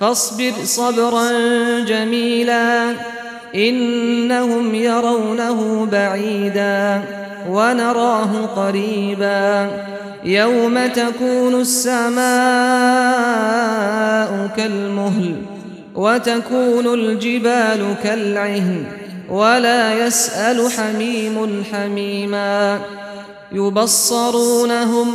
فاصبر 0.00 0.52
صبرا 0.64 1.30
جميلا 1.80 2.94
إنهم 3.54 4.74
يرونه 4.74 5.88
بعيدا 5.92 7.02
ونراه 7.48 8.46
قريبا. 8.56 9.70
يوم 10.24 10.86
تكون 10.86 11.60
السماء 11.60 12.20
كالمهل 14.56 15.36
وتكون 15.94 16.94
الجبال 16.94 17.94
كالعهن 18.04 18.84
ولا 19.30 20.06
يسأل 20.06 20.70
حميم 20.72 21.64
حميما. 21.72 22.80
يبصرونهم 23.52 25.14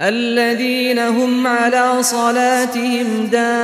الذين 0.00 0.98
هم 0.98 1.46
على 1.46 2.02
صلاتهم 2.02 3.28
دائمون 3.32 3.56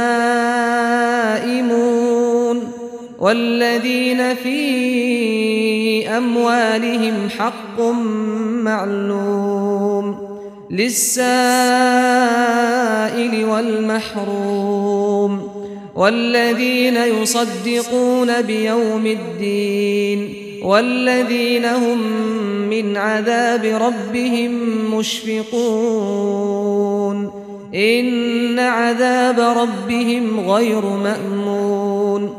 والذين 3.19 4.35
في 4.35 6.09
أموالهم 6.09 7.29
حق 7.39 7.81
معلوم 8.63 10.29
للسائل 10.71 11.25
والمحروم 13.45 15.49
والذين 15.95 16.97
يصدقون 16.97 18.43
بيوم 18.43 19.07
الدين 19.07 20.42
والذين 20.65 21.65
هم 21.65 21.99
من 22.71 22.97
عذاب 22.97 23.65
ربهم 23.65 24.51
مشفقون. 24.95 25.63
إن 27.75 28.59
عذاب 28.59 29.41
ربهم 29.41 30.51
غير 30.51 30.85
مأمون. 30.85 32.35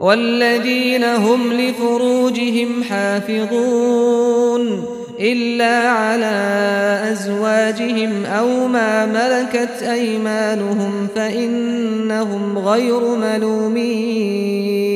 والذين 0.00 1.04
هم 1.04 1.52
لفروجهم 1.52 2.82
حافظون. 2.82 4.82
إلا 5.20 5.88
على 5.88 7.00
أزواجهم 7.12 8.24
أو 8.24 8.66
ما 8.66 9.06
ملكت 9.06 9.82
أيمانهم 9.82 11.08
فإنهم 11.14 12.58
غير 12.58 13.00
ملومين. 13.00 14.95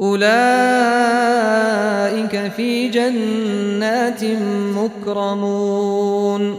أولئك 0.00 0.32
في 2.56 2.88
جنات 2.88 4.24
مكرمون. 4.76 6.58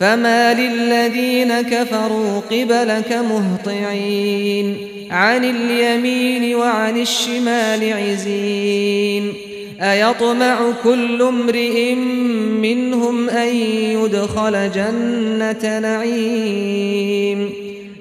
فما 0.00 0.54
للذين 0.54 1.60
كفروا 1.60 2.40
قبلك 2.40 3.12
مهطعين. 3.12 4.76
عن 5.10 5.44
اليمين 5.44 6.54
وعن 6.54 7.00
الشمال 7.00 7.92
عزين. 7.92 9.32
أيطمع 9.80 10.58
كل 10.84 11.22
امرئ 11.22 11.94
منهم 11.94 13.28
أن 13.28 13.56
يدخل 14.02 14.70
جنة 14.72 15.78
نعيم. 15.78 17.52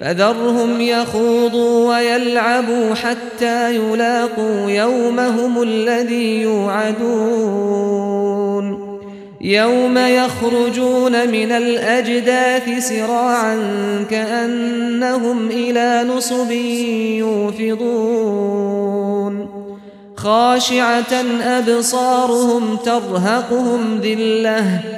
فذرهم 0.00 0.80
يخوضوا 0.80 1.96
ويلعبوا 1.96 2.94
حتى 2.94 3.76
يلاقوا 3.76 4.70
يومهم 4.70 5.62
الذي 5.62 6.40
يوعدون. 6.40 7.78
يوم 9.40 9.98
يخرجون 9.98 11.28
من 11.28 11.52
الأجداث 11.52 12.88
سراعا 12.88 13.56
كأنهم 14.10 15.48
إلى 15.48 16.04
نصب 16.16 16.50
يوفضون. 17.70 18.68
خاشعة 20.16 21.14
أبصارهم 21.42 22.76
ترهقهم 22.76 24.00
ذلة. 24.02 24.97